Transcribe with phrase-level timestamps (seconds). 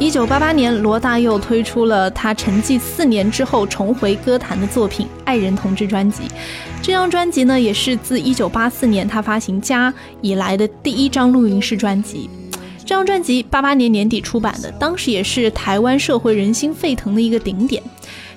[0.00, 6.22] 一九八八年，罗大佑推出了他沉寂四年之后重回歌坛的作品《爱人同志》专辑。
[6.80, 9.92] 这张专辑呢，也是自一九八四年他发行《家》
[10.22, 12.30] 以来的第一张录音室专辑。
[12.78, 17.82] 这张专辑八八年年底出版的，当时也是台湾社会人心沸腾的一个顶点。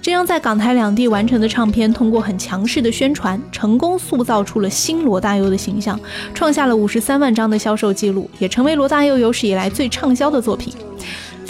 [0.01, 5.97] 这张在港台两地完成的唱片，通过很强势的宣传，成功塑造出了新罗大佑的形象，
[6.33, 10.73] 创下了五十三万张的销售记录，也成为罗大佑有史以来最畅销的作品。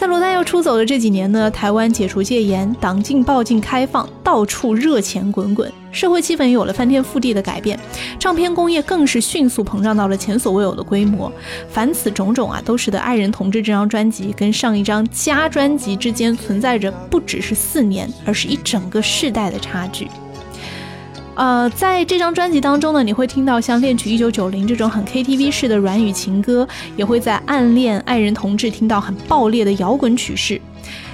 [0.04, 7.80] 在罗大佑出走的这几年呢，台湾解除戒严，党禁报禁开放，到处热钱滚滚，社会气氛有了翻天覆地的改变，
[8.20, 11.32] 唱片工业更是迅速膨胀到了前所未有的规模。
[11.70, 20.10] 凡此种种啊，都使得《爱人同志》这张专辑跟上一张《家》专辑之间存在着不只是四年，而是一整个世代的差距。
[21.36, 30.62] 呃，在这张专辑当中呢，你会听到像《恋曲一九九零》这种很 KTV 式的软语情歌，也会在《暗恋爱人同志》听到很爆裂的摇滚曲式。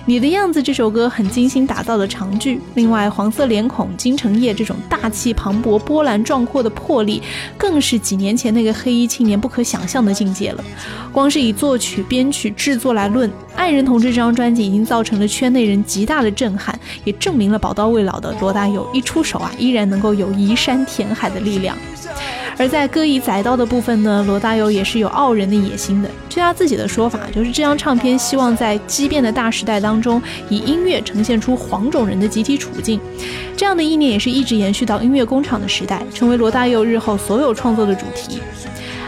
[0.09, 7.21] 你的样子这首歌很精心打造的长句，另外黄色脸孔、金城叶这种大气磅礴、波澜壮阔的魄力，
[7.55, 10.63] 更是几年前那个黑衣青年不可想象的境界了。
[11.11, 21.77] 光是以作曲、编曲、制作来论，《爱人同志》这张专辑已经造成了圈内人极大的震撼，也证明了宝刀未老的罗大佑一出手啊，依然能够有移山填海的力量。
[22.59, 26.09] 而在歌以载道的部分呢，罗大佑也是有傲人的野心的。
[26.27, 32.99] 据他自己的说法，就是这张唱片希望在激变的大时代当中，以音乐呈现出黄种人的集体处境。
[33.55, 38.39] 这样的意念也是一直延续到音乐工厂的时代，成为罗大佑日后所有创作的主题。《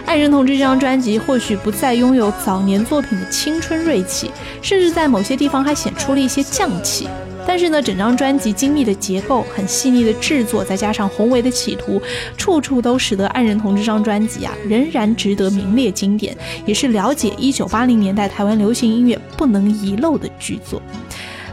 [0.06, 7.08] 爱人同志》这张专辑或许不再拥有早年作品的青春锐气，甚至在某些地方还显出了一些匠气。
[7.46, 12.02] 但是呢，整张专辑精密的结构、很细腻的制作，再加上宏伟的企图，
[12.38, 20.82] 处处都使得《爱人同志》这张专辑啊，仍然值得名列经典，也是了解一九八零年代台湾流行音乐不能遗漏的巨作。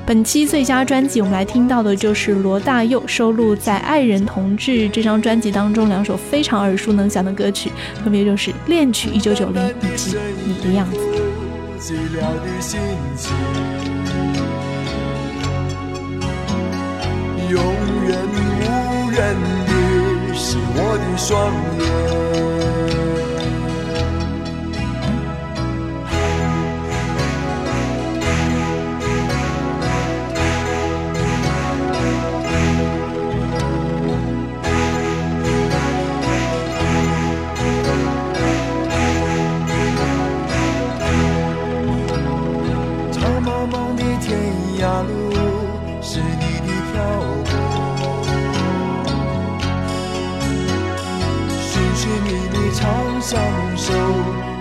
[0.06, 7.70] 本期最佳专辑，我们来听到的就是罗大佑收录在《爱人同志》这张专辑当中两首非常耳熟能详的歌曲，
[8.02, 10.12] 分别就是《恋曲一九九零》以及
[10.46, 10.98] 《你的样子》。
[17.50, 17.58] 永
[18.06, 19.34] 远无人
[19.66, 21.28] 的是我的双
[21.78, 22.57] 眼。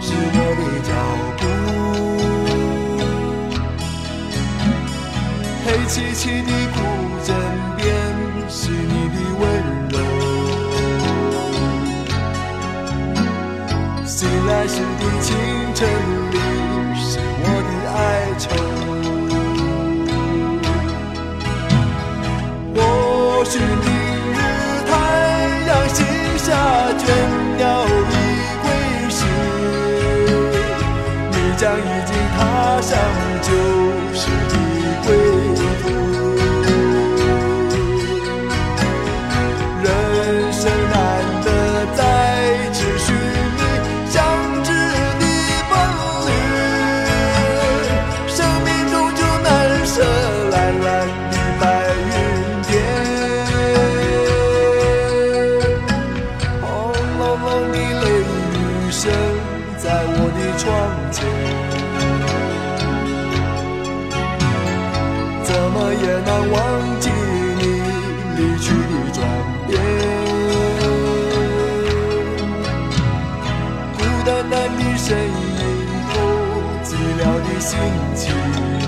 [0.02, 0.92] 是我的脚
[1.38, 1.42] 步
[5.66, 6.78] 黑漆漆的孤
[31.58, 33.00] 将已经踏上
[33.42, 33.77] 旧
[60.58, 60.68] 窗
[61.12, 61.24] 前
[65.44, 66.56] 怎么也难忘
[67.00, 67.10] 记
[67.60, 67.64] 你
[68.36, 69.18] 离去的转
[69.68, 69.72] 变？
[73.94, 75.62] 孤单单的身影
[76.10, 76.14] 后
[76.84, 76.88] 寂
[77.20, 77.78] 寥的心
[78.16, 78.87] 情。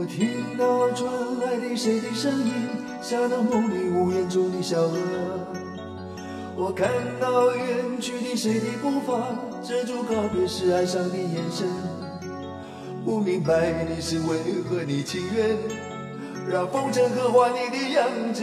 [0.00, 2.54] 我听到传来的谁的声音，
[3.02, 4.96] 像那梦里呜咽中的小河。
[6.56, 6.88] 我看
[7.20, 9.28] 到远去的谁的步伐，
[9.62, 11.68] 遮住告别时哀伤的眼神。
[13.04, 15.54] 不明白你是为何你情愿
[16.48, 18.42] 让风尘刻画你的样子，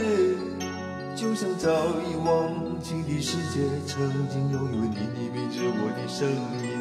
[1.16, 3.98] 就像早已忘情的世界，曾
[4.30, 5.02] 经拥有你的
[5.34, 6.77] 名字，我的声音。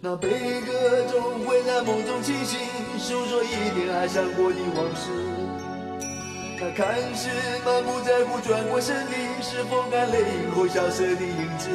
[0.00, 0.28] 那悲
[0.60, 0.72] 歌
[1.10, 2.56] 总会在梦中清醒，
[2.98, 5.10] 诉说一点爱上过的往事。
[6.60, 7.28] 那看似
[7.64, 9.12] 满不在乎转过身的，
[9.42, 11.68] 是否干泪后消失的影子？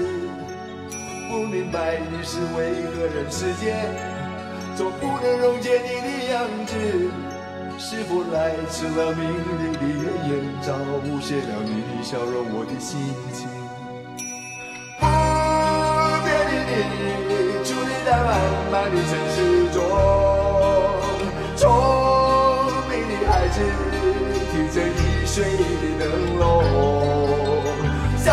[1.30, 3.76] 不明白你是为何人世间
[4.78, 6.74] 总不能溶解你的样子？
[7.78, 10.32] 是否来迟了明媚的艳阳，
[10.62, 12.98] 照不谢了你的笑容，我的心
[13.34, 13.50] 情。
[14.98, 15.04] 不
[16.24, 17.33] 变的你，
[18.74, 19.38] 漫漫的城市
[19.72, 19.78] 中，
[21.56, 21.62] 聪
[22.90, 23.62] 明的孩子
[24.52, 25.64] 提着易碎的
[26.00, 26.04] 灯
[26.40, 26.42] 笼，
[28.18, 28.26] 潇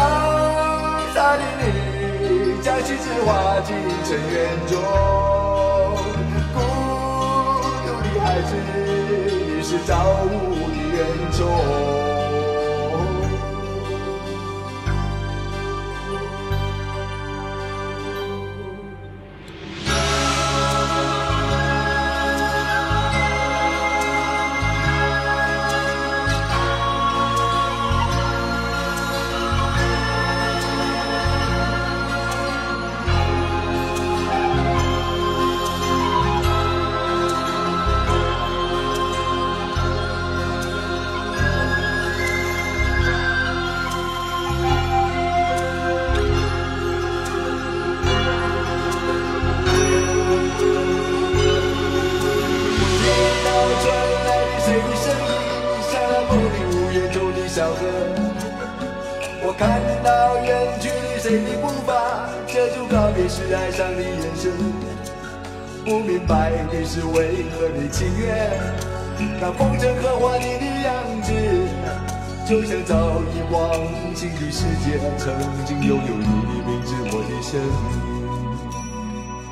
[1.13, 3.77] 洒的你将旗帜划进
[4.07, 4.35] 尘缘
[4.67, 4.73] 中，
[6.55, 6.57] 孤
[7.85, 9.93] 独的孩子，你是造
[10.25, 10.33] 物
[10.71, 12.00] 的恩宠。
[61.23, 64.51] 谁的步伐，遮住告别时哀伤的眼神。
[65.85, 68.51] 不明白你是为何的情愿，
[69.39, 71.31] 让风筝刻画你的样子，
[72.49, 72.97] 就像早
[73.35, 73.71] 已忘
[74.15, 75.35] 情的世界，曾
[75.67, 77.69] 经拥有你的名字，我的声音。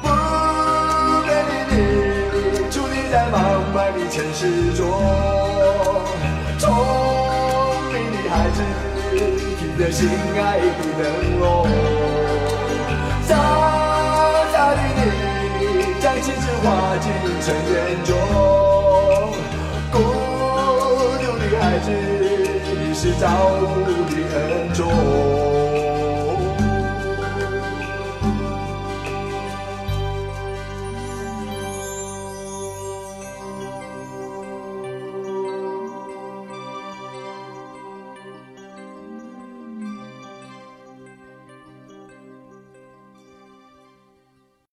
[0.00, 0.06] 不
[1.26, 1.76] 变的你，
[2.70, 3.37] 伫立在茫
[3.75, 4.81] 茫的城市中，
[6.59, 6.65] 聪
[7.93, 8.59] 明的孩子
[9.78, 10.64] 的心爱的
[10.98, 11.64] 灯笼，
[13.28, 13.30] 早
[14.52, 14.80] 早的
[15.60, 15.62] 你
[16.00, 16.66] 将心事化
[16.98, 17.06] 进
[17.40, 18.10] 尘缘中，
[19.92, 19.96] 孤
[21.22, 23.25] 独的孩子，你是造
[23.60, 23.62] 物
[24.10, 25.27] 的恩宠。